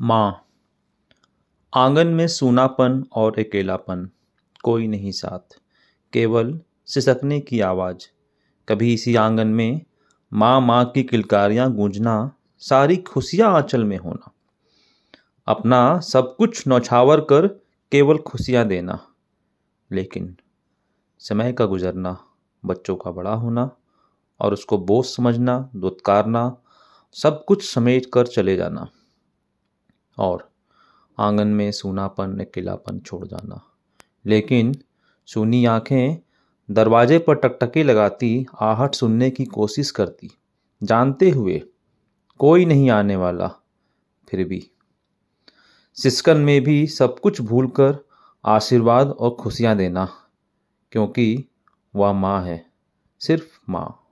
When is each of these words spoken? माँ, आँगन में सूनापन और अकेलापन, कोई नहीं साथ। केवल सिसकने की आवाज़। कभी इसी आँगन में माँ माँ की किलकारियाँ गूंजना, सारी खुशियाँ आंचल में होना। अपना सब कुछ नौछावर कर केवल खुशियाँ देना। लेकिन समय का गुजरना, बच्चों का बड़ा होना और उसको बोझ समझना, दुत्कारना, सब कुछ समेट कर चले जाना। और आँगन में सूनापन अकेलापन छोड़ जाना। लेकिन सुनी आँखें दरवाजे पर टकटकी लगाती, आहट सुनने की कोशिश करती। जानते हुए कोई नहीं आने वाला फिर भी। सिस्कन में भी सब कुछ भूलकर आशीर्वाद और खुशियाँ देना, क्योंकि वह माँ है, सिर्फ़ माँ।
माँ, 0.00 0.44
आँगन 1.74 2.06
में 2.06 2.28
सूनापन 2.28 3.04
और 3.12 3.32
अकेलापन, 3.38 4.10
कोई 4.64 4.88
नहीं 4.88 5.10
साथ। 5.10 5.60
केवल 6.12 6.60
सिसकने 6.86 7.40
की 7.40 7.60
आवाज़। 7.60 8.08
कभी 8.68 8.94
इसी 8.94 9.14
आँगन 9.14 9.46
में 9.46 9.80
माँ 10.32 10.60
माँ 10.60 10.84
की 10.84 11.02
किलकारियाँ 11.02 11.72
गूंजना, 11.72 12.32
सारी 12.58 12.96
खुशियाँ 12.96 13.54
आंचल 13.54 13.84
में 13.84 13.98
होना। 13.98 14.32
अपना 15.46 16.00
सब 16.00 16.36
कुछ 16.36 16.66
नौछावर 16.66 17.20
कर 17.20 17.46
केवल 17.92 18.18
खुशियाँ 18.18 18.68
देना। 18.68 19.06
लेकिन 19.92 20.36
समय 21.18 21.52
का 21.52 21.66
गुजरना, 21.66 22.24
बच्चों 22.64 22.96
का 22.96 23.10
बड़ा 23.10 23.34
होना 23.34 23.70
और 24.40 24.52
उसको 24.52 24.78
बोझ 24.78 25.06
समझना, 25.06 25.70
दुत्कारना, 25.76 26.56
सब 27.12 27.44
कुछ 27.44 27.74
समेट 27.74 28.06
कर 28.12 28.26
चले 28.26 28.56
जाना। 28.56 28.88
और 30.18 30.52
आँगन 31.18 31.48
में 31.48 31.72
सूनापन 31.72 32.38
अकेलापन 32.38 33.00
छोड़ 33.00 33.26
जाना। 33.26 33.62
लेकिन 34.26 34.76
सुनी 35.26 35.64
आँखें 35.64 36.16
दरवाजे 36.70 37.18
पर 37.18 37.34
टकटकी 37.34 37.82
लगाती, 37.82 38.46
आहट 38.60 38.94
सुनने 38.94 39.30
की 39.30 39.44
कोशिश 39.44 39.90
करती। 39.90 40.30
जानते 40.82 41.30
हुए 41.30 41.62
कोई 42.38 42.64
नहीं 42.64 42.90
आने 42.90 43.16
वाला 43.16 43.48
फिर 44.28 44.48
भी। 44.48 44.70
सिस्कन 45.94 46.36
में 46.36 46.60
भी 46.60 46.86
सब 46.86 47.18
कुछ 47.18 47.40
भूलकर 47.40 48.06
आशीर्वाद 48.44 49.10
और 49.10 49.30
खुशियाँ 49.30 49.76
देना, 49.76 50.08
क्योंकि 50.92 51.44
वह 51.96 52.12
माँ 52.12 52.44
है, 52.44 52.66
सिर्फ़ 53.20 53.60
माँ। 53.68 54.05